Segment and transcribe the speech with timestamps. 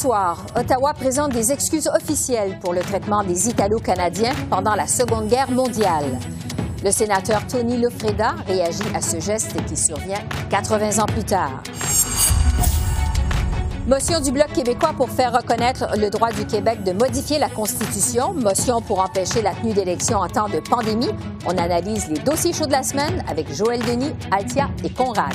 [0.00, 5.50] Soir, Ottawa présente des excuses officielles pour le traitement des Italo-Canadiens pendant la Seconde Guerre
[5.50, 6.18] mondiale.
[6.82, 11.62] Le sénateur Tony Lofreda réagit à ce geste qui survient 80 ans plus tard.
[13.86, 18.32] Motion du Bloc québécois pour faire reconnaître le droit du Québec de modifier la Constitution.
[18.32, 21.10] Motion pour empêcher la tenue d'élections en temps de pandémie.
[21.44, 25.34] On analyse les dossiers chauds de la semaine avec Joël Denis, Altia et Conrad.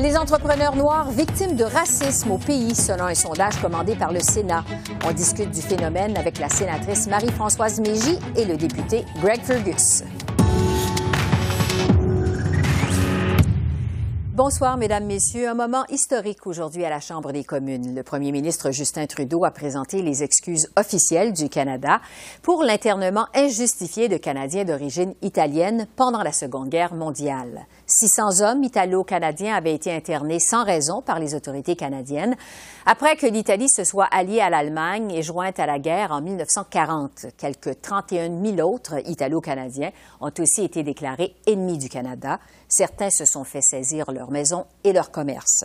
[0.00, 4.64] Les entrepreneurs noirs victimes de racisme au pays, selon un sondage commandé par le Sénat.
[5.04, 10.04] On discute du phénomène avec la sénatrice Marie-Françoise Mégy et le député Greg Fergus.
[14.42, 15.50] Bonsoir, Mesdames, Messieurs.
[15.50, 17.94] Un moment historique aujourd'hui à la Chambre des communes.
[17.94, 22.00] Le premier ministre Justin Trudeau a présenté les excuses officielles du Canada
[22.40, 27.66] pour l'internement injustifié de Canadiens d'origine italienne pendant la Seconde Guerre mondiale.
[27.90, 32.36] 600 hommes italo-canadiens avaient été internés sans raison par les autorités canadiennes
[32.86, 37.26] après que l'Italie se soit alliée à l'Allemagne et jointe à la guerre en 1940.
[37.36, 42.38] Quelques 31 000 autres italo-canadiens ont aussi été déclarés ennemis du Canada.
[42.68, 45.64] Certains se sont fait saisir leur maison et leur commerce.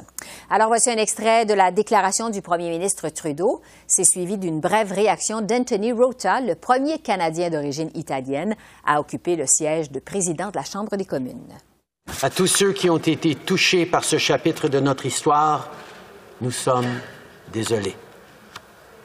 [0.50, 3.62] Alors voici un extrait de la déclaration du premier ministre Trudeau.
[3.86, 9.46] C'est suivi d'une brève réaction d'Anthony Rota, le premier Canadien d'origine italienne à occuper le
[9.46, 11.54] siège de président de la Chambre des communes.
[12.26, 15.70] À tous ceux qui ont été touchés par ce chapitre de notre histoire,
[16.42, 17.00] nous sommes
[17.54, 17.96] désolés.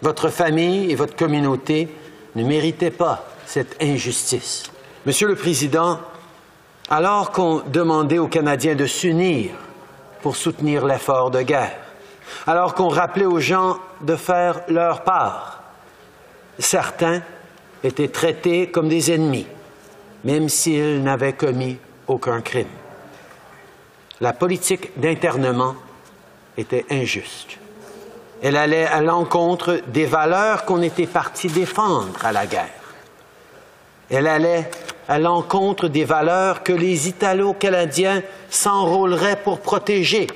[0.00, 1.94] Votre famille et votre communauté
[2.34, 4.64] ne méritaient pas cette injustice.
[5.04, 5.98] Monsieur le Président,
[6.88, 9.50] alors qu'on demandait aux Canadiens de s'unir
[10.22, 11.76] pour soutenir l'effort de guerre,
[12.46, 15.62] alors qu'on rappelait aux gens de faire leur part,
[16.58, 17.20] certains
[17.84, 19.46] étaient traités comme des ennemis,
[20.24, 22.79] même s'ils n'avaient commis aucun crime
[24.20, 25.74] la politique d'internement
[26.56, 27.58] était injuste.
[28.42, 32.68] Elle allait à l'encontre des valeurs qu'on était parti défendre à la guerre.
[34.10, 34.70] Elle allait
[35.08, 40.26] à l'encontre des valeurs que les Italo-Canadiens s'enrôleraient pour protéger,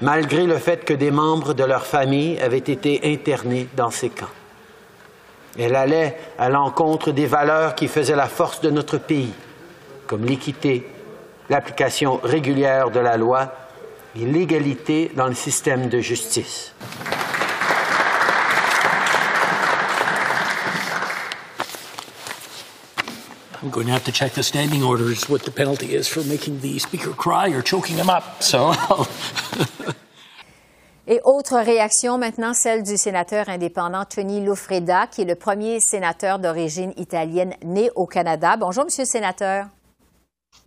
[0.00, 4.26] malgré le fait que des membres de leur famille avaient été internés dans ces camps.
[5.58, 9.32] Elle allait à l'encontre des valeurs qui faisaient la force de notre pays,
[10.06, 10.86] comme l'équité,
[11.48, 13.52] l'application régulière de la loi
[14.16, 16.72] et l'égalité dans le système de justice.
[23.60, 26.60] I'm going to have to check the standing orders what the penalty is for making
[26.60, 28.22] the speaker cry or choking him up.
[28.40, 28.72] So.
[31.10, 36.38] Et autre réaction maintenant, celle du sénateur indépendant Tony Lofreda, qui est le premier sénateur
[36.38, 38.56] d'origine italienne né au Canada.
[38.58, 39.64] Bonjour, Monsieur le sénateur.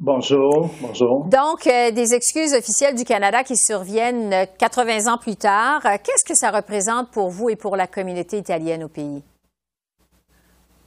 [0.04, 1.26] Bonjour, bonjour.
[1.26, 5.86] Donc, euh, des excuses officielles du Canada qui surviennent 80 euh, ans plus tard.
[5.86, 9.22] Euh, qu'est-ce que ça représente pour vous et pour la communauté italienne au pays?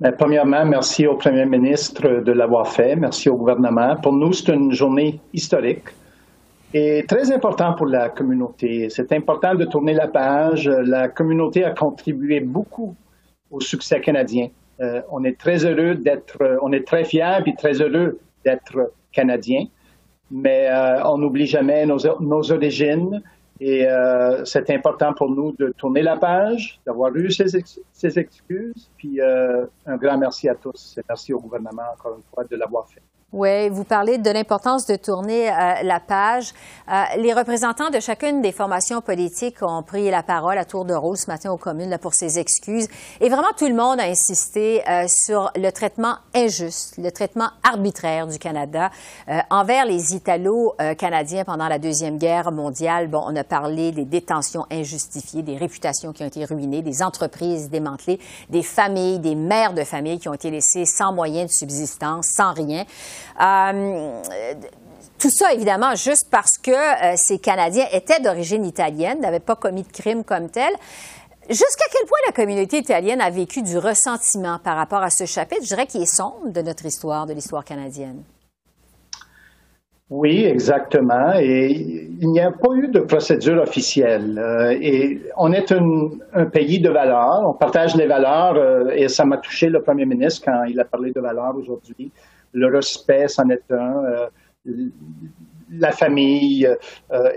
[0.01, 2.97] Bien, premièrement, merci au Premier ministre de l'avoir fait.
[2.97, 3.95] Merci au gouvernement.
[4.03, 5.85] Pour nous, c'est une journée historique
[6.73, 8.89] et très important pour la communauté.
[8.91, 10.69] C'est important de tourner la page.
[10.69, 12.97] La communauté a contribué beaucoup
[13.53, 14.49] au succès canadien.
[15.13, 19.67] on est très heureux d'être, on est très fiers et très heureux d'être canadien,
[20.31, 23.23] mais euh, on n'oublie jamais nos, nos, origines
[23.61, 27.47] et euh, c'est important pour nous de tourner la page, d'avoir eu ces,
[27.93, 32.23] ces excuses, puis euh, un grand merci à tous et merci au gouvernement encore une
[32.35, 33.03] fois de l'avoir fait.
[33.37, 36.55] Oui, vous parlez de l'importance de tourner euh, la page.
[36.89, 40.95] Euh, les représentants de chacune des formations politiques ont pris la parole à tour de
[40.95, 42.87] rôle ce matin aux communes là, pour ces excuses.
[43.21, 48.29] Et vraiment, tout le monde a insisté euh, sur le traitement injuste, le traitement arbitraire
[48.29, 48.91] du Canada
[49.51, 53.09] envers les Italo-Canadiens pendant la Deuxième Guerre mondiale.
[53.09, 57.69] Bon, on a parlé des détentions injustifiées, des réputations qui ont été ruinées, des entreprises
[57.69, 58.21] démantelées,
[58.51, 62.53] des familles, des mères de famille qui ont été laissées sans moyens de subsistance, sans
[62.53, 62.85] rien.
[63.41, 64.23] Euh,
[65.19, 69.83] tout ça, évidemment, juste parce que euh, ces Canadiens étaient d'origine italienne, n'avaient pas commis
[69.83, 70.73] de crime comme tel.
[71.49, 75.63] Jusqu'à quel point la communauté italienne a vécu du ressentiment par rapport à ce chapitre,
[75.63, 78.23] je dirais, qui est sombre de notre histoire, de l'histoire canadienne?
[80.11, 81.33] Oui, exactement.
[81.41, 84.39] Et il n'y a pas eu de procédure officielle.
[84.39, 87.43] Euh, et on est un, pays de valeurs.
[87.49, 88.91] On partage les valeurs.
[88.93, 92.13] Et ça m'a touché le premier ministre quand il a parlé de valeurs aujourd'hui.
[92.55, 94.05] Le respect, c'en est un.
[94.05, 94.29] Euh,
[95.71, 96.69] la famille.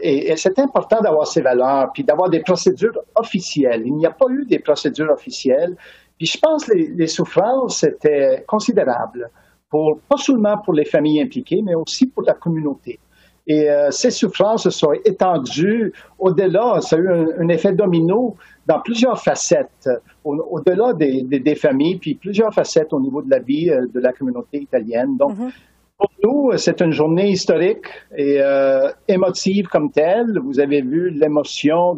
[0.01, 3.83] et, c'est important d'avoir ces valeurs, puis d'avoir des procédures officielles.
[3.85, 5.75] Il n'y a pas eu des procédures officielles.
[6.17, 9.29] Puis je pense que les, les souffrances étaient considérables
[9.69, 12.99] pas seulement pour les familles impliquées, mais aussi pour la communauté.
[13.47, 18.35] Et euh, ces souffrances se sont étendues au-delà, ça a eu un, effet domino
[18.65, 19.89] dans plusieurs facettes,
[20.25, 24.57] au-delà des, familles, puis plusieurs facettes au niveau de la vie euh, de la communauté
[24.57, 25.15] italienne.
[25.15, 25.51] Donc, mm-hmm.
[25.97, 30.37] pour nous, c'est une journée historique et euh, émotive comme telle.
[30.43, 31.97] Vous avez vu l'émotion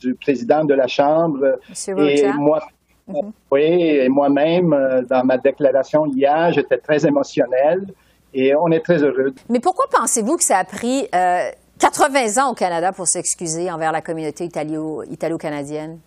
[0.00, 1.58] du président de la Chambre
[1.96, 2.60] et moi,
[3.06, 3.32] Mhm.
[3.50, 7.86] Oui, et moi-même, euh, dans ma déclaration hier, j'étais très émotionnel
[8.34, 9.34] et on est très heureux.
[9.48, 13.92] Mais pourquoi pensez-vous que ça a pris 80 euh, ans au Canada pour s'excuser envers
[13.92, 15.98] la communauté italo-canadienne?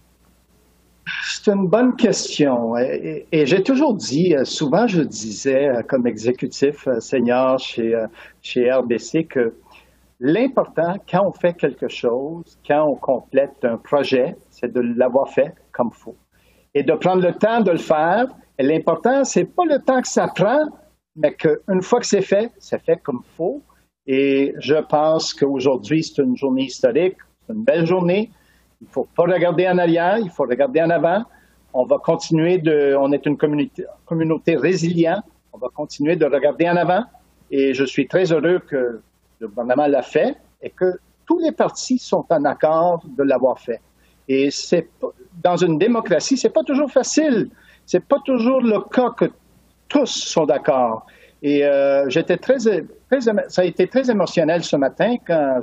[1.24, 2.76] C'est une bonne question.
[2.78, 7.96] Et, j'ai toujours dit, euh, souvent je disais comme exécutif senior chez,
[8.42, 9.56] chez RBC que
[10.20, 15.54] l'important quand on fait quelque chose, quand on complète un projet, c'est de l'avoir fait
[15.72, 16.16] comme il faut
[16.78, 18.28] et de prendre le temps de le faire.
[18.60, 20.68] L'important, c'est pas le temps que ça prend,
[21.18, 23.62] mais qu'une fois que c'est fait, c'est fait comme il faut.
[24.06, 28.32] Et je pense qu'aujourd'hui, c'est une journée historique, c'est une belle journée.
[28.80, 31.24] Il ne faut pas regarder en arrière, il faut regarder en avant.
[31.74, 36.70] On va continuer de, on est une communauté, communauté résiliente, on va continuer de regarder
[36.70, 37.04] en avant.
[37.52, 39.02] Et je suis très heureux que
[39.40, 43.82] le gouvernement l'a fait et que tous les partis sont en accord de l'avoir fait.
[44.28, 44.90] Et c'est
[45.44, 47.50] dans une démocratie, c'est pas toujours facile.
[47.86, 49.26] C'est pas toujours le cas que
[49.88, 51.06] tous sont d'accord.
[51.42, 55.62] Et euh, j'étais très, très, ça a été très émotionnel ce matin quand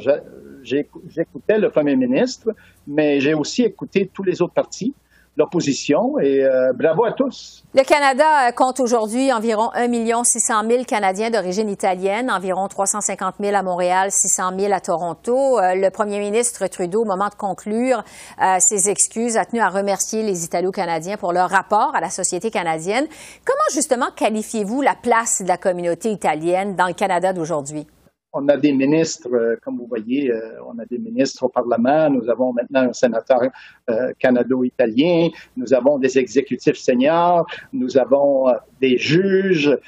[0.63, 2.55] j'écoutais le premier ministre,
[2.87, 4.95] mais j'ai aussi écouté tous les autres partis
[5.37, 7.65] l'opposition et euh, bravo à tous.
[7.75, 13.63] Le Canada compte aujourd'hui environ 1 600 000 Canadiens d'origine italienne, environ 350 000 à
[13.63, 15.59] Montréal, 600 000 à Toronto.
[15.59, 18.05] Euh, le premier ministre Trudeau, au moment de conclure
[18.41, 22.51] euh, ses excuses, a tenu à remercier les Italo-Canadiens pour leur rapport à la société
[22.51, 23.07] canadienne.
[23.45, 27.87] Comment justement qualifiez-vous la place de la communauté italienne dans le Canada d'aujourd'hui?
[28.35, 32.11] On a des ministres, euh, comme vous voyez, euh, on a des ministres au Parlement,
[32.11, 33.41] nous avons maintenant un sénateur
[33.89, 39.79] euh, canado-italien, nous avons des exécutifs seniors, nous avons des juges,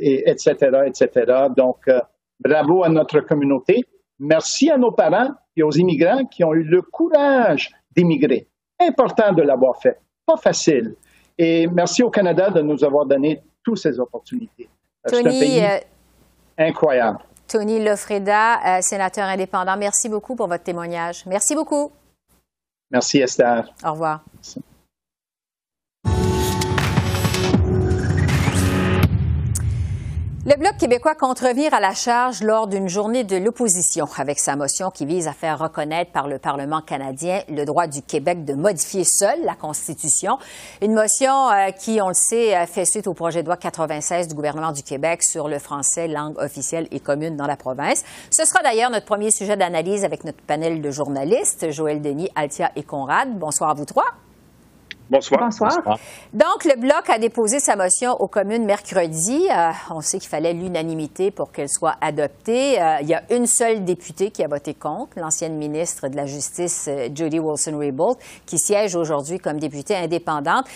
[0.00, 0.54] et, etc.,
[0.86, 1.48] etc.
[1.56, 1.90] Donc,
[2.38, 3.84] bravo à notre communauté.
[4.20, 8.46] Merci à nos parents et aux immigrants qui ont eu le courage d'immigrer.
[8.78, 9.98] Important de l'avoir fait.
[10.24, 10.94] Pas facile.
[11.36, 14.68] Et merci au Canada de nous avoir donné toutes ces opportunités.
[15.04, 15.62] C'est un pays
[16.56, 17.18] incroyable.
[17.48, 21.24] Tony Lofreda, euh, sénateur indépendant, merci beaucoup pour votre témoignage.
[21.26, 21.92] Merci beaucoup.
[22.90, 23.72] Merci Esther.
[23.84, 24.20] Au revoir.
[30.48, 34.54] Le Bloc québécois compte revenir à la charge lors d'une journée de l'opposition avec sa
[34.54, 38.54] motion qui vise à faire reconnaître par le Parlement canadien le droit du Québec de
[38.54, 40.38] modifier seul la Constitution.
[40.82, 44.36] Une motion euh, qui, on le sait, fait suite au projet de loi 96 du
[44.36, 48.04] gouvernement du Québec sur le français, langue officielle et commune dans la province.
[48.30, 52.70] Ce sera d'ailleurs notre premier sujet d'analyse avec notre panel de journalistes, Joël Denis, Altia
[52.76, 53.36] et Conrad.
[53.36, 54.14] Bonsoir à vous trois.
[55.08, 55.40] Bonsoir.
[55.42, 55.98] Bonsoir.
[56.32, 59.46] Donc, le Bloc a déposé sa motion aux communes mercredi.
[59.50, 62.82] Euh, on sait qu'il fallait l'unanimité pour qu'elle soit adoptée.
[62.82, 66.26] Euh, il y a une seule députée qui a voté contre, l'ancienne ministre de la
[66.26, 70.66] Justice, euh, Judy Wilson-Raybould, qui siège aujourd'hui comme députée indépendante.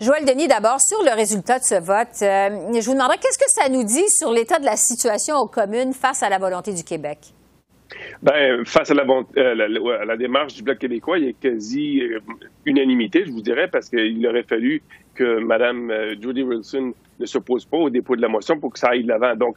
[0.00, 3.68] Joël Denis, d'abord, sur le résultat de ce vote, je vous demanderais qu'est-ce que ça
[3.68, 7.18] nous dit sur l'état de la situation aux communes face à la volonté du Québec?
[8.22, 12.00] Ben, face à la, euh, à, la, démarche du Bloc québécois, il y a quasi
[12.02, 12.20] euh,
[12.64, 14.82] unanimité, je vous dirais, parce qu'il aurait fallu
[15.14, 18.78] que Mme euh, Judy Wilson ne s'oppose pas au dépôt de la motion pour que
[18.78, 19.36] ça aille de l'avant.
[19.36, 19.56] Donc,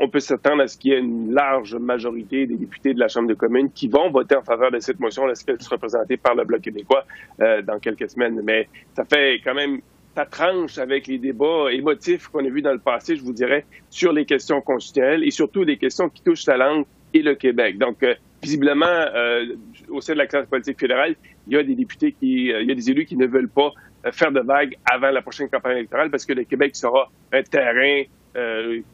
[0.00, 3.08] on peut s'attendre à ce qu'il y ait une large majorité des députés de la
[3.08, 6.34] Chambre des communes qui vont voter en faveur de cette motion lorsqu'elle sera présentée par
[6.34, 7.06] le Bloc québécois
[7.38, 8.42] dans quelques semaines.
[8.44, 9.80] Mais ça fait quand même
[10.18, 13.64] ça tranche avec les débats émotifs qu'on a vus dans le passé, je vous dirais,
[13.88, 16.84] sur les questions constitutionnelles et surtout des questions qui touchent la langue
[17.14, 17.78] et le Québec.
[17.78, 19.46] Donc, euh, visiblement, euh,
[19.88, 22.68] au sein de la classe politique fédérale, il y a des députés qui, euh, il
[22.68, 23.72] y a des élus qui ne veulent pas
[24.12, 28.04] faire de vagues avant la prochaine campagne électorale parce que le Québec sera un terrain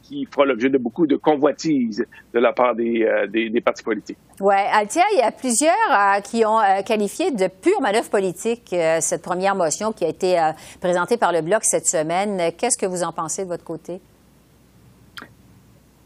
[0.03, 4.17] qui fera l'objet de beaucoup de convoitises de la part des, des, partis politiques.
[4.41, 9.55] Oui, Altia, il y a plusieurs qui ont qualifié de pure manœuvre politique cette première
[9.55, 10.41] motion qui a été
[10.81, 12.53] présentée par le Bloc cette semaine.
[12.57, 14.01] Qu'est-ce que vous en pensez de votre côté?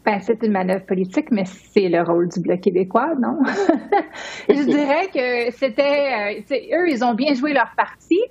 [0.05, 3.37] Ben, c'est une manœuvre politique, mais c'est le rôle du Bloc québécois, non?
[4.49, 8.21] je dirais que c'était, euh, eux, ils ont bien joué leur partie.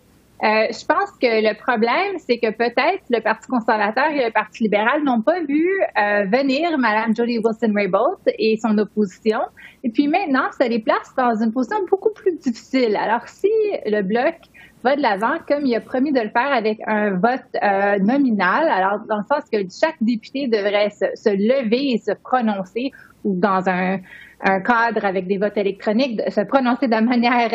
[0.42, 4.62] Euh, je pense que le problème, c'est que peut-être le Parti conservateur et le Parti
[4.62, 9.40] libéral n'ont pas vu euh, venir Mme Jody Wilson-Raybould et son opposition.
[9.82, 12.96] Et puis maintenant, ça les place dans une position beaucoup plus difficile.
[12.96, 13.50] Alors, si
[13.84, 14.36] le Bloc
[14.82, 18.68] va de l'avant, comme il a promis de le faire avec un vote euh, nominal,
[18.68, 22.92] alors dans le sens que chaque député devrait se, lever et se prononcer,
[23.24, 23.98] ou dans un,
[24.40, 27.50] cadre avec des votes électroniques, se prononcer de manière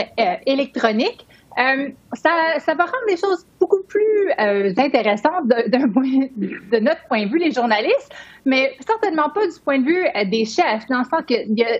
[0.45, 1.25] électronique,
[1.59, 7.29] euh, ça, ça, va rendre les choses beaucoup plus euh, intéressantes de, notre point de
[7.29, 8.11] vue, les journalistes,
[8.45, 11.63] mais certainement pas du point de vue euh, des chefs, dans le sens qu'il y
[11.63, 11.79] a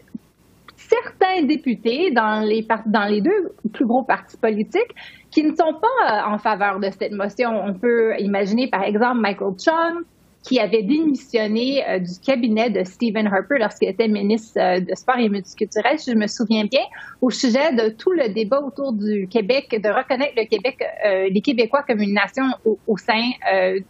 [1.02, 4.94] certains députés dans les, dans les deux plus gros partis politiques
[5.32, 7.50] qui ne sont pas en faveur de cette motion.
[7.50, 10.04] On peut imaginer, par exemple, Michael Chung,
[10.44, 15.18] qui avait démissionné euh, du cabinet de Stephen Harper lorsqu'il était ministre euh, de Sport
[15.18, 16.82] et multiculturel, si je me souviens bien,
[17.22, 21.42] au sujet de tout le débat autour du Québec, de reconnaître le Québec, euh, les
[21.42, 23.32] Québécois comme une nation au, sein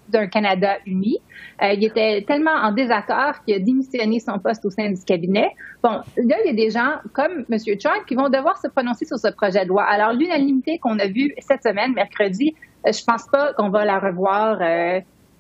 [0.10, 1.18] d'un Canada uni.
[1.62, 5.50] il était tellement en désaccord qu'il a démissionné son poste au sein du cabinet.
[5.84, 7.58] Bon, là, il y a des gens comme M.
[7.80, 9.84] Trump qui vont devoir se prononcer sur ce projet de loi.
[9.84, 12.56] Alors, l'unanimité qu'on a vue cette semaine, mercredi,
[12.86, 14.60] je pense pas qu'on va la revoir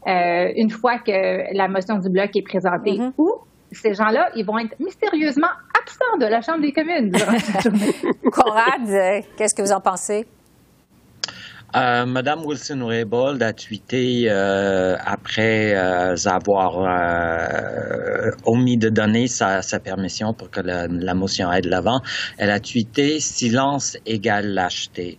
[0.07, 2.97] euh, une fois que la motion du bloc est présentée.
[2.97, 3.13] Mm-hmm.
[3.17, 3.31] Ou
[3.71, 5.47] ces gens-là, ils vont être mystérieusement
[5.79, 7.11] absents de la Chambre des communes
[8.31, 10.25] Conrad, euh, qu'est-ce que vous en pensez?
[11.75, 16.77] Euh, Madame Wilson-Raybould a tweeté après avoir
[18.45, 22.01] omis de donner sa, permission pour que la, la motion aille de l'avant.
[22.37, 25.17] Elle a tweeté silence égale lâcheté.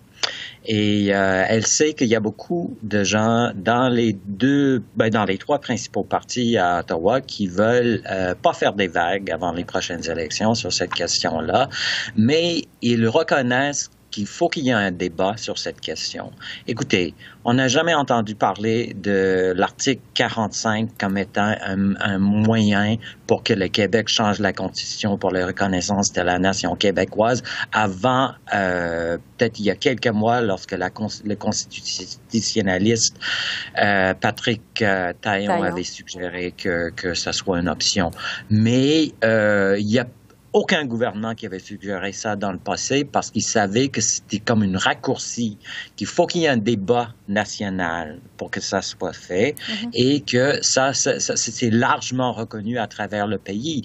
[0.67, 5.25] Et euh, elle sait qu'il y a beaucoup de gens dans les deux, ben, dans
[5.25, 9.65] les trois principaux partis à Ottawa qui veulent euh, pas faire des vagues avant les
[9.65, 11.69] prochaines élections sur cette question-là,
[12.17, 16.31] mais ils reconnaissent qu'il faut qu'il y ait un débat sur cette question.
[16.69, 23.53] Écoutez, on n'a jamais entendu parler de l'article 45 comme étant un, moyen pour que
[23.53, 27.43] le Québec change la Constitution pour la reconnaissance de la nation québécoise
[27.73, 30.91] avant, euh, peut-être il y a quelques mois, lorsque la,
[31.25, 33.17] le constitutionnaliste
[33.83, 38.13] euh, Patrick euh, Taillon, avait suggéré que, que ça soit une option.
[38.49, 40.07] Mais il y a
[40.55, 44.63] aucun gouvernement qui avait suggéré ça dans le passé parce qu'il savait que c'était comme
[44.63, 45.59] une raccourci,
[45.97, 49.91] qu'il faut qu'il y ait un débat national pour que ça soit fait mhm.
[49.95, 53.83] et que ça, ça, c'est largement reconnu à travers le pays.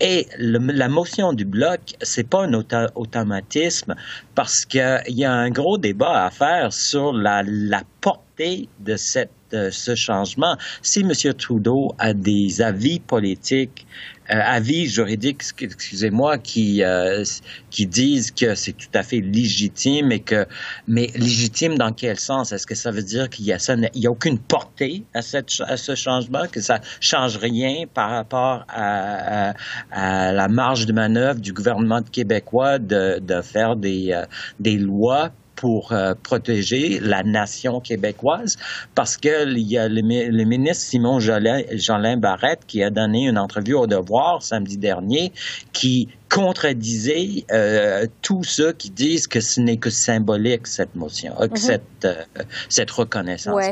[0.00, 2.54] Et la motion du bloc, c'est pas un
[2.94, 3.94] automatisme
[4.34, 9.30] parce qu'il y a un gros débat à faire sur la, la portée de cette
[9.70, 10.56] ce changement.
[10.82, 11.12] Si M.
[11.34, 13.86] Trudeau a des avis politiques
[14.28, 17.24] avis juridiques, excusez-moi, qui euh,
[17.70, 20.46] qui disent que c'est tout à fait légitime et que
[20.86, 22.52] mais légitime dans quel sens?
[22.52, 25.22] Est-ce que ça veut dire qu'il y a ça, il y a aucune portée à
[25.22, 29.54] cette à ce changement, que ça change rien par rapport à,
[29.90, 34.24] à, la marge de manœuvre du gouvernement québécois de de faire des euh,
[34.60, 38.56] des lois pour euh, protéger la nation québécoise
[38.94, 40.02] parce que il y a le,
[40.44, 45.32] ministre Simon Jolin, Barrette qui a donné une entrevue au Devoir samedi dernier
[45.72, 51.48] qui contredisait euh, tous ceux qui disent que ce n'est que symbolique cette motion, euh,
[51.48, 51.56] mhm.
[51.56, 52.22] cette, euh,
[52.68, 53.64] cette reconnaissance.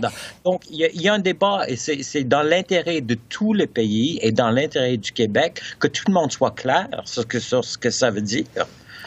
[0.45, 4.19] Donc, il y, y, a un débat et c'est dans l'intérêt de tous les pays
[4.23, 7.77] et dans l'intérêt du Québec que tout le monde soit clair sur, que, sur ce
[7.77, 8.47] que ça veut dire.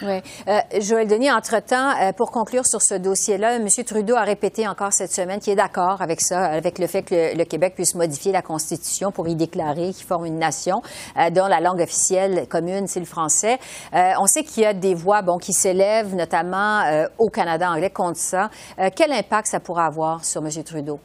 [0.02, 0.22] Oui.
[0.48, 3.68] Euh, Joël Denis, entre-temps, euh, pour conclure sur ce dossier-là, M.
[3.86, 7.36] Trudeau a répété encore cette semaine qu'il est d'accord avec ça, avec le fait que
[7.36, 10.82] le, Québec puisse modifier la Constitution pour y déclarer qu'il forme une nation
[11.18, 13.58] euh, dont la langue officielle commune, c'est le français.
[13.94, 16.82] on sait qu'il y a des voix bon, qui s'élèvent, notamment
[17.18, 18.50] au Canada anglais, contre ça.
[18.96, 20.64] quel impact ça pourra avoir sur M.
[20.64, 21.00] Trudeau?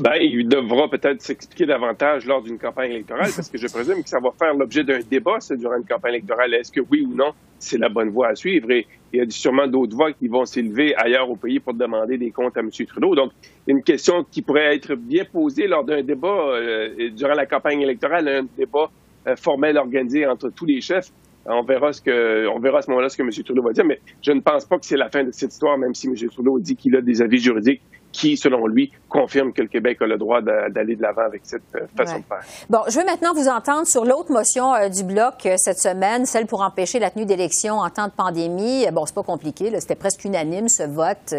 [0.00, 4.08] Ben, il devra peut-être s'expliquer davantage lors d'une campagne électorale, parce que je présume que
[4.08, 6.54] ça va faire l'objet d'un débat durant une campagne électorale.
[6.54, 8.70] Est-ce que oui ou non, c'est la bonne voie à suivre?
[8.70, 12.18] Et il y a sûrement d'autres voix qui vont s'élever ailleurs au pays pour demander
[12.18, 12.70] des comptes à M.
[12.70, 13.14] Trudeau.
[13.14, 13.32] Donc,
[13.66, 18.28] une question qui pourrait être bien posée lors d'un débat euh, durant la campagne électorale,
[18.28, 18.90] un débat
[19.26, 21.10] euh, formel organisé entre tous les chefs.
[21.44, 23.30] On verra ce que, on verra à ce moment-là ce que M.
[23.30, 25.76] Trudeau va dire, mais je ne pense pas que c'est la fin de cette histoire,
[25.76, 26.14] même si M.
[26.30, 30.06] Trudeau dit qu'il a des avis juridiques qui, selon lui, confirme que le Québec a
[30.06, 32.40] le droit d'aller de l'avant avec cette euh, façon de faire.
[32.70, 36.26] Bon, je veux maintenant vous entendre sur l'autre motion euh, du bloc euh, cette semaine,
[36.26, 38.86] celle pour empêcher la tenue d'élections en temps de pandémie.
[38.92, 41.34] Bon, c'est pas compliqué, c'était presque unanime ce vote,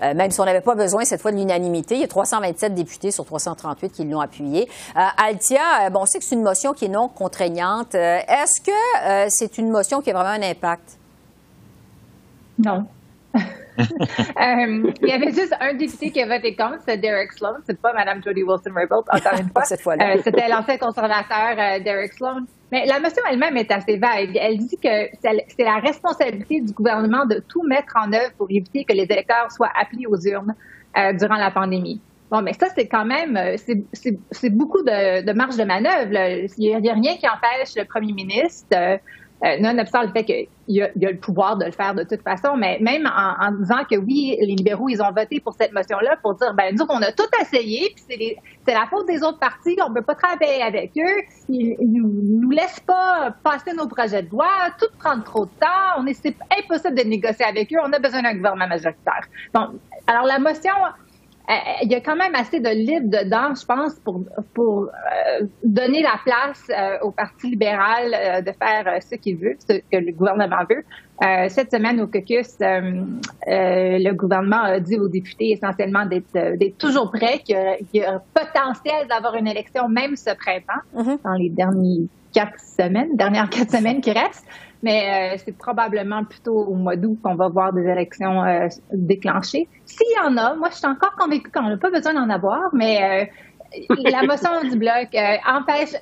[0.00, 1.94] même si on n'avait pas besoin cette fois de l'unanimité.
[1.96, 4.68] Il y a 327 députés sur 338 qui l'ont appuyé.
[4.94, 7.94] Altia, bon, on sait que c'est une motion qui est non contraignante.
[7.94, 10.98] Est-ce que c'est une motion qui a vraiment un impact?
[12.58, 12.86] Non.
[13.78, 17.56] Euh, il y avait juste un député qui a voté contre, c'est Derek Sloan.
[17.64, 19.64] C'est pas Mme Jody Wilson-Raybould, encore une fois.
[19.64, 20.16] Cette fois-là.
[20.16, 22.44] Euh, c'était l'ancien conservateur euh, Derek Sloan.
[22.70, 24.36] Mais la motion elle-même est assez vague.
[24.40, 24.88] Elle dit que
[25.22, 29.50] c'est la responsabilité du gouvernement de tout mettre en œuvre pour éviter que les électeurs
[29.50, 30.54] soient appelés aux urnes
[31.18, 32.00] durant la pandémie.
[32.30, 36.48] Bon, mais ça, c'est quand même, c'est beaucoup de, de, marge de manœuvre.
[36.56, 38.74] Il n'y a, rien qui empêche le premier ministre
[39.44, 42.56] euh, nonobstant le fait qu'il y, a le pouvoir de le faire de toute façon,
[42.56, 46.34] mais même en, disant que oui, les libéraux, ils ont voté pour cette motion-là pour
[46.34, 49.90] dire, ben nous, on a tout essayé, puis c'est la faute des autres partis, on
[49.90, 54.30] ne peut pas travailler avec eux, ils, ne nous, laissent pas passer nos projets de
[54.30, 54.46] loi,
[54.78, 57.98] tout prend trop de temps, on est, c'est impossible de négocier avec eux, on a
[57.98, 59.26] besoin d'un gouvernement majoritaire.
[59.52, 59.70] Bon,
[60.06, 60.72] alors la motion
[61.82, 64.22] il y a quand même assez de libre dedans, je pense, pour,
[64.54, 69.74] pour euh, donner la place euh, au Parti libéral de faire ce qu'il veut, ce
[69.78, 70.84] que le gouvernement veut.
[71.48, 77.56] cette semaine au caucus, le gouvernement a dit aux députés essentiellement d'être toujours prêts, qu'il
[77.94, 81.22] y, a un potentiel d'avoir une élection même ce printemps, mm-hmm.
[81.24, 84.46] dans les dernières quatre semaines, dernières quatre semaines qui restent
[84.82, 89.68] mais euh, c'est probablement plutôt au mois d'août qu'on va voir des élections euh, déclenchées.
[89.86, 92.70] S'il y en a, moi, je suis encore convaincue qu'on n'a pas besoin d'en avoir,
[92.72, 95.08] mais euh, la motion du bloc
[95.46, 95.94] empêche,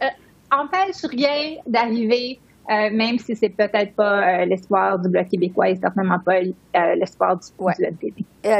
[0.51, 5.77] empêche rien d'arriver euh, même si c'est peut-être pas euh, l'espoir du Bloc québécois et
[5.77, 7.75] certainement pas euh, l'espoir du, ouais.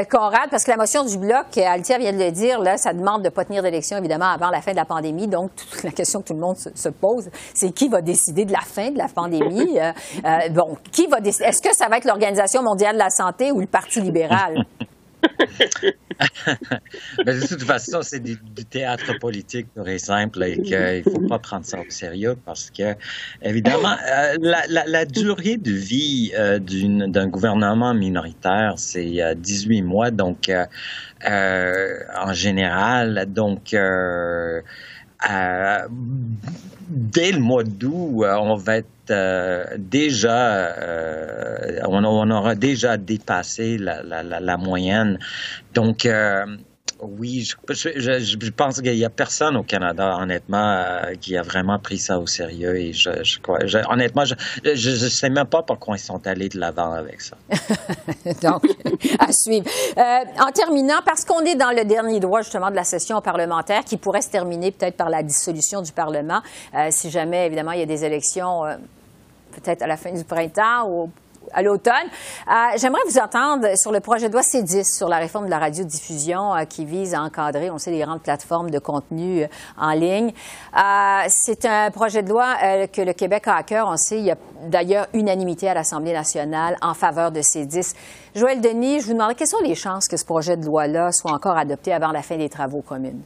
[0.09, 3.23] Conrad, parce que la motion du Bloc, Altia vient de le dire, là, ça demande
[3.23, 5.27] de pas tenir d'élection, évidemment, avant la fin de la pandémie.
[5.27, 8.51] Donc, toute la question que tout le monde se, pose, c'est qui va décider de
[8.51, 9.77] la fin de la pandémie?
[10.51, 11.45] bon, qui va décider?
[11.45, 14.65] Est-ce que ça va être l'Organisation mondiale de la santé ou le Parti libéral?
[17.25, 18.37] Mais de toute façon, c'est du,
[18.69, 22.95] théâtre politique très simple et qu'il ne faut pas prendre ça au sérieux parce que,
[23.41, 24.35] évidemment, euh,
[24.67, 30.11] la, durée de vie euh, d'un gouvernement minoritaire, c'est 18 mois.
[30.11, 33.75] Donc, euh, en général, donc,
[36.89, 44.01] dès le mois d'août, on va être euh, déjà, euh, on, aura déjà dépassé la,
[44.03, 45.19] la, la, moyenne.
[45.73, 46.45] Donc, euh,
[47.01, 50.83] oui, je, pense qu'il n'y a personne au Canada, honnêtement,
[51.19, 52.77] qui a vraiment pris ça au sérieux.
[52.77, 53.39] Et je, je,
[53.89, 57.37] honnêtement, je ne sais même pas pourquoi ils sont allés de l'avant avec ça.
[58.41, 58.65] Donc,
[59.19, 59.65] à suivre.
[59.97, 63.97] en terminant, parce qu'on est dans le dernier droit justement de la session parlementaire, qui
[63.97, 66.41] pourrait se terminer peut-être par la dissolution du Parlement,
[66.89, 68.63] si jamais, évidemment, il y a des élections
[69.51, 71.11] peut-être à la fin du printemps ou
[71.53, 71.93] à l'automne.
[72.47, 75.59] Euh, j'aimerais vous entendre sur le projet de loi C10 sur la réforme de la
[75.59, 79.91] radiodiffusion euh, qui vise à encadrer, on sait, les grandes plateformes de contenu euh, en
[79.91, 80.31] ligne.
[81.27, 82.55] c'est un projet de loi
[82.91, 83.87] que le Québec a à cœur.
[83.87, 87.93] On sait, il y a d'ailleurs unanimité à l'Assemblée nationale en faveur de C10.
[88.35, 91.31] Joël Denis, je vous demandais quelles sont les chances que ce projet de loi-là soit
[91.31, 93.19] encore adopté avant la fin des travaux communs?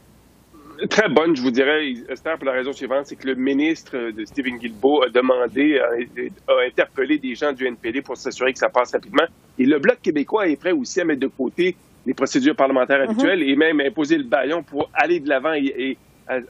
[0.90, 4.26] Très bonne, je vous dirais, Esther, pour la raison suivante, c'est que le ministre de
[4.26, 8.92] Stephen Guilbeault a demandé, a, interpellé des gens du NPD pour s'assurer que ça passe
[8.92, 9.26] rapidement.
[9.58, 13.10] Et le Bloc québécois est prêt aussi à mettre de côté les procédures parlementaires mhm.
[13.10, 15.98] habituelles et même imposer le baillon pour aller de l'avant et,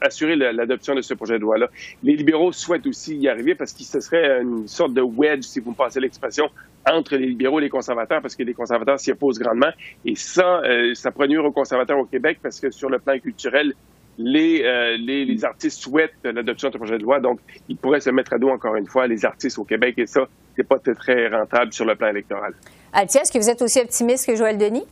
[0.00, 1.68] assurer l'adoption de ce projet de loi-là.
[2.02, 5.60] Les libéraux souhaitent aussi y arriver parce que ce serait une sorte de wedge, si
[5.60, 6.48] vous me passez l'expression,
[6.90, 9.70] entre les libéraux et les conservateurs, parce que les conservateurs s'y opposent grandement.
[10.06, 13.18] Et ça, euh, ça pourrait nuire aux conservateurs au Québec parce que sur le plan
[13.18, 13.74] culturel,
[14.18, 18.32] euh, les, les, artistes souhaitent l'adoption de projet de loi, donc ils pourraient se mettre
[18.32, 20.26] à dos encore une fois les artistes au Québec et ça,
[20.56, 22.54] c'est pas très rentable sur le plan électoral.
[22.92, 24.84] Altia, est-ce que vous êtes aussi optimiste que Joël Denis?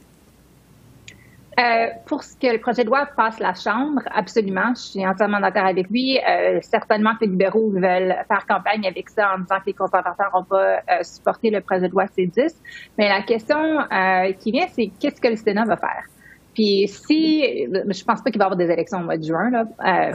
[1.58, 5.38] Euh, pour ce que le projet de loi passe la Chambre, absolument, je suis entièrement
[5.38, 6.18] d'accord avec lui.
[6.18, 10.30] Euh, certainement que les libéraux veulent faire campagne avec ça en disant que les conservateurs
[10.34, 12.56] n'ont pas supporté le projet de loi C10.
[12.98, 13.78] Mais la question
[14.40, 16.04] qui vient, c'est qu'est-ce que le Sénat va faire?
[16.54, 19.50] Puis si, je pense pas qu'il va y avoir des élections au mois de juin,
[19.50, 19.64] là.
[19.84, 20.12] Euh,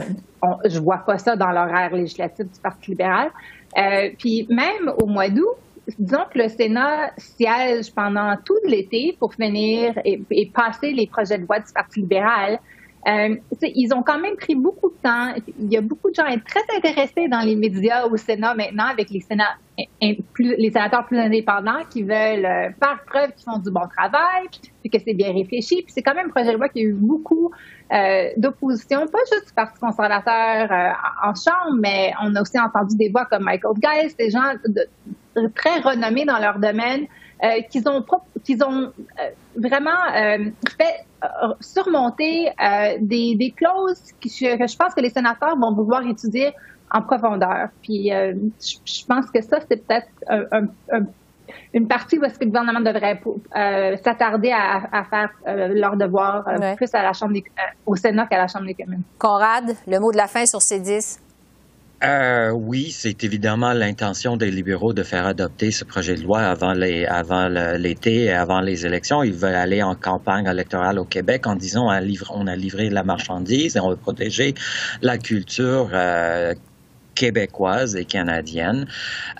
[0.64, 3.30] je vois pas ça dans l'horaire législatif du Parti libéral.
[3.78, 5.56] Euh, puis même au mois d'août,
[5.98, 11.44] disons que le Sénat siège pendant tout l'été pour finir et, passer les projets de
[11.44, 12.58] loi du Parti libéral.
[13.08, 15.34] Euh, ils ont quand même pris beaucoup de temps.
[15.58, 19.08] Il y a beaucoup de gens très intéressés dans les médias au Sénat maintenant, avec
[19.10, 23.86] les, sénats, les sénateurs plus indépendants qui veulent euh, faire preuve qu'ils font du bon
[23.96, 24.48] travail,
[24.80, 25.82] puis que c'est bien réfléchi.
[25.82, 27.50] Puis c'est quand même un projet de loi qui a eu beaucoup
[27.92, 30.70] euh, d'opposition, pas juste du Parti conservateur
[31.24, 34.52] en Chambre, mais on a aussi entendu des voix comme Michael Geist, des gens
[35.54, 37.06] très renommés dans leur domaine,
[37.70, 38.04] qu'ils ont,
[38.44, 38.92] qu'ils ont
[39.56, 40.12] vraiment
[40.76, 41.06] fait
[41.60, 46.52] surmonter euh, des, des, clauses que je, pense que les sénateurs vont vouloir étudier
[46.90, 47.68] en profondeur.
[47.82, 50.08] Puis euh, je, pense que ça, c'est peut-être
[51.74, 53.20] une partie où est-ce que le gouvernement devrait
[53.56, 56.44] euh, s'attarder à, faire leur devoir
[56.76, 57.38] plus à la Chambre
[57.86, 59.02] au Sénat qu'à la Chambre des communes.
[59.18, 61.20] Conrad, le mot de la fin sur ces 10?
[62.02, 66.72] Euh, oui, c'est évidemment l'intention des libéraux de faire adopter ce projet de loi avant
[66.72, 69.22] les, avant l'été et avant les élections.
[69.22, 71.88] Ils veulent aller en campagne électorale au Québec en disant
[72.30, 74.54] on a livré la marchandise et on veut protéger
[75.02, 76.54] la culture euh,
[77.14, 78.86] québécoise et canadienne.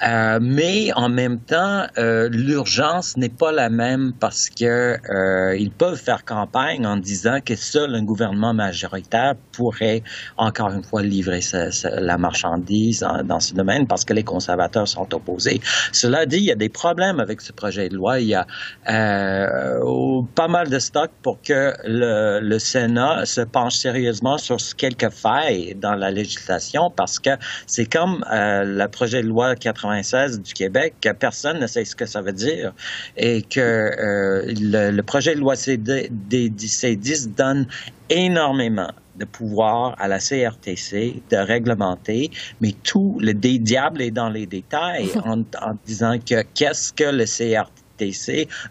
[0.07, 5.71] Euh, mais en même temps, euh, l'urgence n'est pas la même parce que euh, ils
[5.71, 10.03] peuvent faire campagne en disant que seul un gouvernement majoritaire pourrait
[10.37, 11.41] encore une fois livrer
[11.85, 15.61] la marchandise dans ce domaine parce que les conservateurs sont opposés.
[15.93, 18.21] Cela dit, il y a des problèmes avec ce projet de loi.
[18.21, 18.47] Il y a
[18.85, 25.75] pas mal de stock pour que le, le Sénat se penche sérieusement sur quelques failles
[25.75, 27.31] dans la législation parce que
[27.66, 31.96] c'est comme euh, le projet de loi 96 du Québec, que personne ne sait ce
[31.96, 32.73] que ça veut dire
[33.16, 37.66] et que euh, le, projet de loi C10 donne
[38.09, 44.46] énormément de pouvoir à la CRTC de réglementer, mais tout le diable est dans les
[44.46, 47.80] détails en, en disant que qu'est-ce que le CRTC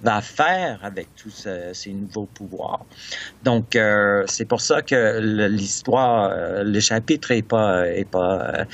[0.01, 2.85] va faire avec tous ces nouveaux pouvoirs.
[3.43, 8.65] Donc, euh, c'est pour ça que l'histoire, euh, le chapitre est pas, est pas,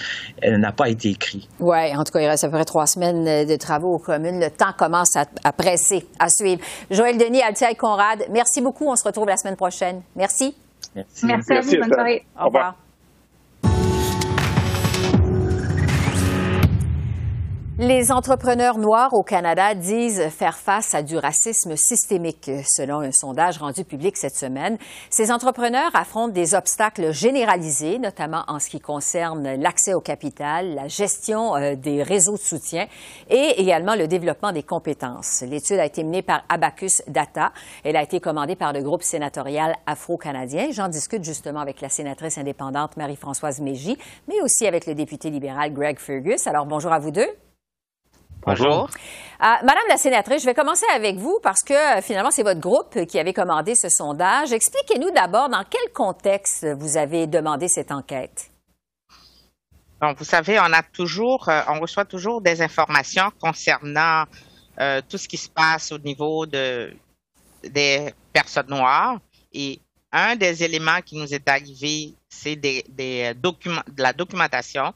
[0.44, 1.48] euh, n'a pas été écrit.
[1.60, 4.39] Oui, en tout cas, il reste à peu près trois semaines de travaux aux communes.
[4.39, 6.62] Le temps commence à, presser, à suivre.
[6.89, 8.88] Joël Denis, Altiaï Conrad, merci beaucoup.
[8.88, 10.02] On se retrouve la semaine prochaine.
[10.15, 10.56] Merci.
[10.96, 11.72] Merci, merci à vous.
[11.78, 12.26] Bonne soirée.
[12.39, 12.85] Au revoir.
[17.78, 23.58] Les entrepreneurs noirs au Canada disent faire face à du racisme systémique, selon un sondage
[23.58, 24.78] rendu public cette semaine.
[25.10, 30.88] Ces entrepreneurs affrontent des obstacles généralisés, notamment en ce qui concerne l'accès au capital, la
[30.88, 32.86] gestion euh, des réseaux de soutien
[33.30, 35.44] et également le développement des compétences.
[35.46, 37.52] L'étude a été menée par Abacus Data.
[37.84, 40.70] Elle a été commandée par le groupe sénatorial afro-canadien.
[40.72, 43.98] J'en discute justement avec la sénatrice indépendante Marie-Françoise Mégy,
[44.30, 46.48] mais aussi avec le député libéral Greg Fergus.
[46.48, 47.28] Alors bonjour à vous deux.
[48.45, 48.89] Bonjour.
[49.41, 52.60] Euh, Madame la sénatrice, je vais commencer avec vous parce que euh, finalement, c'est votre
[52.60, 54.53] groupe qui avait commandé ce sondage.
[54.53, 58.51] Expliquez-nous d'abord dans quel contexte vous avez demandé cette enquête.
[60.01, 64.25] vous savez, on a toujours, euh, on reçoit toujours des informations concernant
[65.10, 66.93] tout ce qui se passe au niveau de,
[67.63, 69.17] des personnes noires.
[69.53, 69.79] Et
[70.12, 74.93] un des éléments qui nous est arrivé, c'est des documents, de la documentation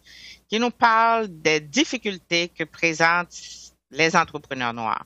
[0.50, 3.36] qui nous parle des difficultés que présentent
[3.92, 5.06] les entrepreneurs noirs.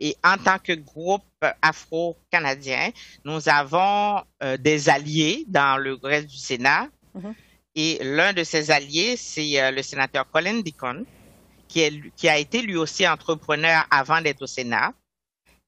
[0.00, 1.24] Et en tant que groupe
[1.62, 2.90] afro-canadien,
[3.24, 6.88] nous avons euh, des alliés dans le reste du Sénat.
[7.16, 7.34] Mm-hmm.
[7.76, 11.04] Et l'un de ces alliés, c'est euh, le sénateur Colin Deacon,
[11.68, 14.92] qui, est, qui a été lui aussi entrepreneur avant d'être au Sénat.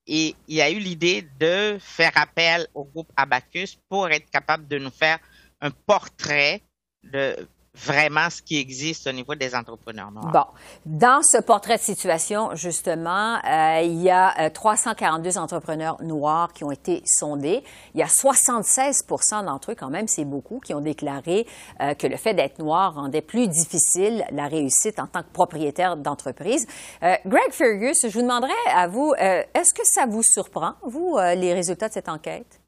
[0.09, 4.79] Et il a eu l'idée de faire appel au groupe Abacus pour être capable de
[4.79, 5.19] nous faire
[5.61, 6.63] un portrait
[7.05, 10.33] de vraiment ce qui existe au niveau des entrepreneurs noirs.
[10.33, 10.45] Bon,
[10.87, 16.65] dans ce portrait de situation, justement, euh, il y a 342 euh, entrepreneurs noirs qui
[16.65, 17.63] ont été sondés.
[17.95, 19.05] Il y a 76
[19.45, 21.47] d'entre eux, quand même, c'est beaucoup, qui ont déclaré
[21.81, 25.97] euh, que le fait d'être noir rendait plus difficile la réussite en tant que propriétaire
[25.97, 26.67] d'entreprise.
[27.03, 31.89] Greg Fergus, je vous demanderais à vous, est-ce que ça vous surprend, vous, les résultats
[31.89, 32.61] de cette enquête?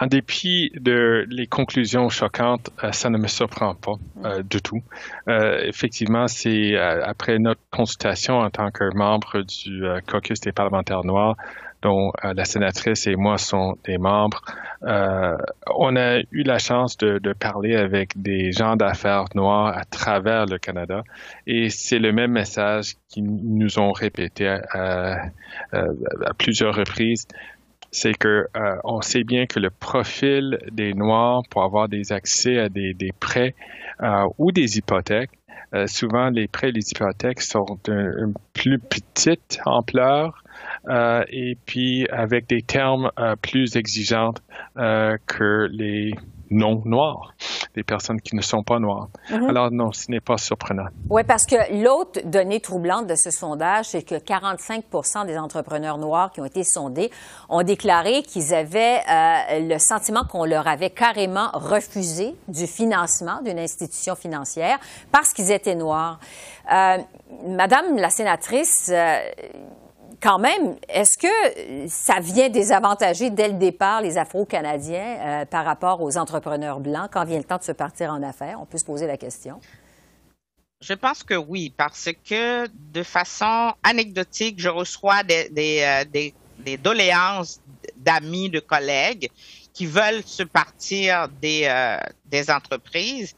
[0.00, 4.82] En dépit de les conclusions choquantes, euh, ça ne me surprend pas euh, du tout.
[5.28, 11.36] Euh, effectivement, c'est après notre consultation en tant que membre du caucus des parlementaires noirs,
[11.80, 14.42] dont la sénatrice et moi sont des membres,
[14.82, 20.46] on a eu la chance de, de parler avec des gens d'affaires noirs à travers
[20.46, 21.04] le Canada,
[21.46, 25.30] et c'est le même message qu'ils nous ont répété à
[26.36, 27.28] plusieurs reprises
[27.90, 32.58] c'est que euh, on sait bien que le profil des Noirs pour avoir des accès
[32.58, 33.54] à des, des prêts
[34.02, 35.30] euh, ou des hypothèques,
[35.74, 37.78] euh, souvent les prêts et les hypothèques sont
[38.52, 40.42] plus petite ampleur
[41.30, 43.10] et puis avec des termes
[43.42, 44.32] plus exigeants
[44.74, 46.12] que les
[46.50, 47.34] non noirs,
[47.74, 49.08] des personnes qui ne sont pas noires.
[49.30, 49.48] Mhm.
[49.48, 50.86] Alors non, ce n'est pas surprenant.
[51.10, 56.30] Oui, parce que l'autre donnée troublante de ce sondage, c'est que 45% des entrepreneurs noirs
[56.30, 57.10] qui ont été sondés
[57.48, 63.58] ont déclaré qu'ils avaient euh, le sentiment qu'on leur avait carrément refusé du financement d'une
[63.58, 64.78] institution financière
[65.12, 66.18] parce qu'ils étaient noirs.
[66.72, 66.98] Euh,
[67.46, 69.18] Madame la sénatrice, euh,
[70.20, 76.02] quand même, est-ce que ça vient désavantager dès le départ les Afro-Canadiens euh, par rapport
[76.02, 77.10] aux entrepreneurs blancs?
[77.12, 78.58] Quand vient le temps de se partir en affaires?
[78.60, 79.60] On peut se poser la question.
[80.80, 87.60] Je pense que oui, parce que de façon anecdotique, je reçois des, euh, doléances
[87.96, 89.28] d'amis, de collègues
[89.72, 93.34] qui veulent se partir des, euh, des entreprises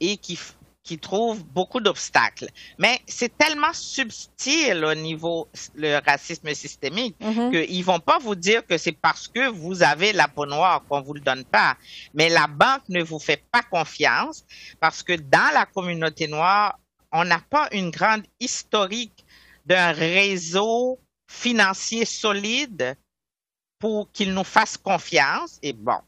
[0.00, 0.38] et qui
[0.84, 2.48] qui trouvent beaucoup d'obstacles.
[2.78, 7.66] Mais c'est tellement subtil au niveau le racisme systémique mm-hmm.
[7.66, 11.00] qu'ils vont pas vous dire que c'est parce que vous avez la peau noire qu'on
[11.00, 11.76] vous le donne pas.
[12.12, 14.44] Mais la banque ne vous fait pas confiance
[14.78, 16.78] parce que dans la communauté noire,
[17.10, 19.24] on n'a pas une grande historique
[19.64, 22.94] d'un réseau financier solide
[23.78, 25.58] pour qu'il nous fasse confiance.
[25.62, 25.98] Et bon,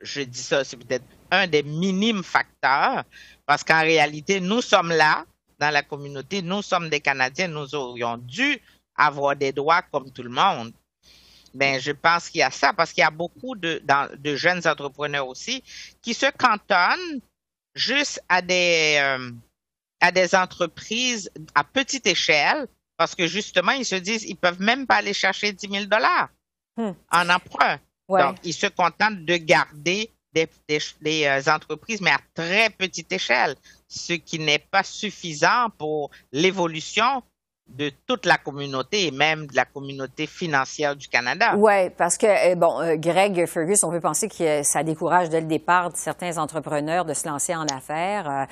[0.00, 3.04] je dis ça, c'est peut-être un des minimes facteurs,
[3.46, 5.24] parce qu'en réalité, nous sommes là,
[5.58, 8.60] dans la communauté, nous sommes des Canadiens, nous aurions dû
[8.96, 10.72] avoir des droits comme tout le monde.
[11.54, 13.82] Ben, je pense qu'il y a ça, parce qu'il y a beaucoup de,
[14.18, 15.62] de, jeunes entrepreneurs aussi
[16.02, 17.20] qui se cantonnent
[17.74, 19.30] juste à des, euh,
[20.00, 22.66] à des entreprises à petite échelle,
[22.98, 26.28] parce que justement, ils se disent, ils peuvent même pas aller chercher 10 000 dollars
[26.76, 26.92] hmm.
[27.10, 27.78] en emprunt.
[28.08, 30.10] Donc, ils se contentent de garder
[30.68, 33.54] des, euh, entreprises, mais à très petite échelle,
[33.88, 37.22] ce qui n'est pas suffisant pour l'évolution
[37.68, 41.54] de toute la communauté et même de la communauté financière du Canada.
[41.56, 45.40] Oui, parce que, euh, bon, euh, Greg Fergus, on peut penser que ça décourage dès
[45.40, 48.46] le départ certains entrepreneurs de se lancer en affaires.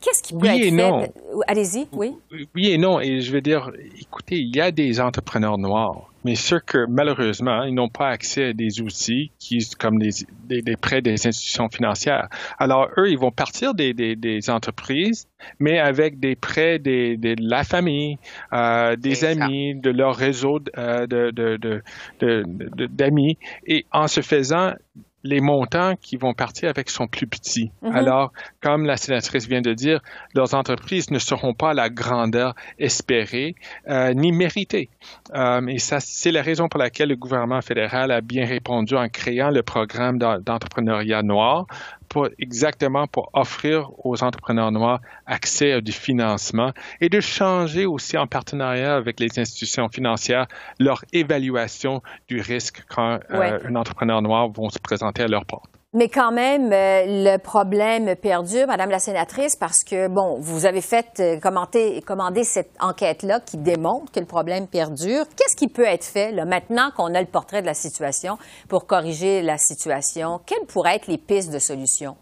[0.00, 1.06] Qu'est-ce qui peut oui et Non.
[1.46, 2.14] Allez-y, oui.
[2.54, 3.00] Oui et non.
[3.00, 7.64] Et je veux dire, écoutez, il y a des entrepreneurs noirs, mais ceux que malheureusement,
[7.64, 10.10] ils n'ont pas accès à des outils qui, comme des,
[10.44, 12.28] des, prêts des institutions financières.
[12.58, 17.64] Alors, eux, ils vont partir des, des, entreprises, mais avec des prêts des, de la
[17.64, 18.18] famille,
[18.52, 21.82] euh, des amis, de leur réseau euh, de, de,
[22.20, 23.36] de, d'amis.
[23.66, 24.72] Et en se faisant,
[25.22, 27.70] les montants qui vont partir avec sont plus petits.
[27.82, 27.94] Mhm.
[27.94, 30.00] Alors, comme la sénatrice vient de dire,
[30.34, 33.54] leurs entreprises ne seront pas la grandeur espérée
[33.88, 34.88] euh, ni méritée.
[35.34, 39.08] Euh, et ça, c'est la raison pour laquelle le gouvernement fédéral a bien répondu en
[39.08, 41.66] créant le programme d'entrepreneuriat noir
[42.10, 48.18] pour exactement pour offrir aux entrepreneurs noirs accès à du financement et de changer aussi
[48.18, 50.46] en partenariat avec les institutions financières
[50.78, 55.79] leur évaluation du risque quand euh, un entrepreneur noir vont se présenter à leur porte.
[55.92, 60.82] Mais quand même, euh, le problème perdure, Madame la sénatrice, parce que, bon, vous avez
[60.82, 65.24] fait euh, commenter, commander cette enquête-là qui démontre que le problème perdure.
[65.36, 68.86] Qu'est-ce qui peut être fait, là, maintenant qu'on a le portrait de la situation, pour
[68.86, 70.40] corriger la situation?
[70.46, 72.16] Quelles pourraient être les pistes de solution?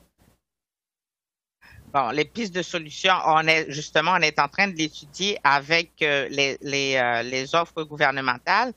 [1.92, 6.00] Bon, les pistes de solution, on est justement, on est en train de l'étudier avec
[6.00, 8.72] euh, les, les, offres gouvernementales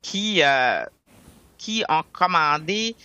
[0.00, 0.40] qui,
[1.58, 2.96] qui ont commandé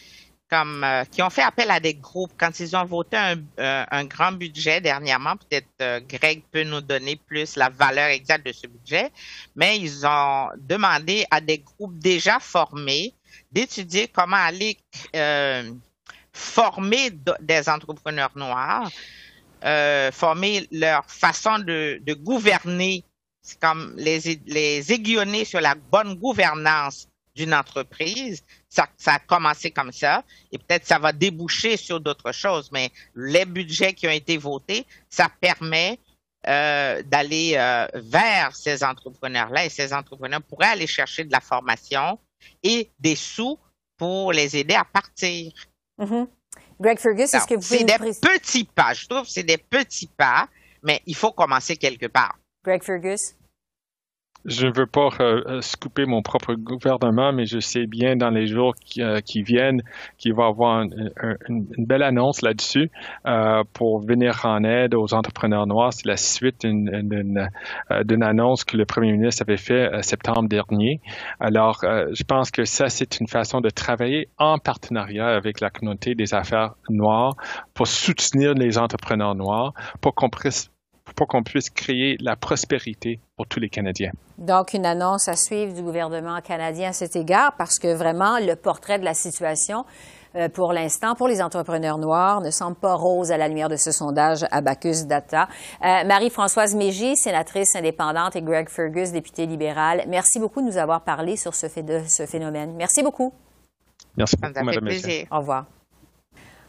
[0.50, 3.86] comme euh, qui ont fait appel à des groupes quand ils ont voté un, euh,
[3.90, 5.36] un grand budget dernièrement.
[5.38, 9.12] Peut-être euh, Greg peut nous donner plus la valeur exacte de ce budget,
[9.56, 13.14] mais ils ont demandé à des groupes déjà formés
[13.52, 14.78] d'étudier comment aller
[16.34, 18.90] former des entrepreneurs noirs,
[20.12, 23.04] former leur façon de, de gouverner,
[23.62, 28.44] comme les, les aiguillonner sur la bonne gouvernance d'une entreprise.
[28.70, 32.92] Ça, ça, a commencé comme ça et peut-être ça va déboucher sur d'autres choses, mais
[33.16, 36.00] les budgets qui ont été votés, ça permet
[36.48, 42.20] euh, d'aller euh, vers ces entrepreneurs-là et ces entrepreneurs pourraient aller chercher de la formation
[42.64, 43.58] et des sous
[43.98, 45.52] pour les aider à partir.
[46.00, 46.28] Mm-hmm.
[46.80, 48.94] Greg Fergus, est-ce que vous C'est des petits pas.
[48.94, 50.48] Je trouve que c'est des petits pas,
[50.84, 52.38] mais il faut commencer quelque part.
[52.64, 53.36] Greg Fergus?
[54.46, 58.30] Je ne veux pas euh, euh, scouper mon propre gouvernement, mais je sais bien dans
[58.30, 59.82] les jours qui, euh, qui viennent
[60.18, 62.92] qu'il va y avoir une, belle annonce là-dessus
[63.26, 65.94] euh, pour venir en aide aux entrepreneurs noirs.
[65.94, 71.00] C'est la suite d'une annonce que le premier ministre avait fait en septembre dernier.
[71.40, 76.16] Alors, je pense que ça, c'est une façon de travailler en partenariat avec la communauté
[76.16, 77.36] des affaires noires
[77.74, 80.70] pour soutenir les entrepreneurs noirs, pour qu'on puisse
[81.14, 84.12] pour qu'on puisse créer la prospérité pour tous les Canadiens.
[84.38, 88.56] Donc, une annonce à suivre du gouvernement canadien à cet égard, parce que vraiment, le
[88.56, 89.86] portrait de la situation
[90.36, 93.78] euh, pour l'instant, pour les entrepreneurs noirs, ne semble pas rose à la lumière de
[93.78, 95.48] ce sondage Abacus Data.
[95.84, 101.04] Euh, Marie-Françoise Mégy, sénatrice indépendante, et Greg Fergus, député libéral, merci beaucoup de nous avoir
[101.04, 102.74] parlé sur ce, fait de, ce phénomène.
[102.76, 103.34] Merci beaucoup.
[104.18, 104.90] Merci beaucoup, Madame
[105.32, 105.66] Au revoir.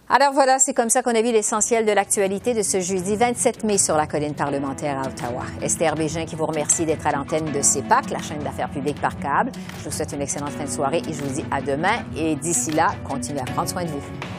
[0.08, 3.64] Alors voilà, c'est comme ça qu'on a vu l'essentiel de l'actualité de ce jeudi 27
[3.64, 5.42] mai sur la colline parlementaire à Ottawa.
[5.60, 9.18] Esther Bégin qui vous remercie d'être à l'antenne de CEPAC, la chaîne d'affaires publiques par
[9.18, 9.50] câble.
[9.80, 12.04] Je vous souhaite une excellente fin de soirée et je vous dis à demain.
[12.16, 14.35] Et d'ici là, continuez à prendre soin de vous.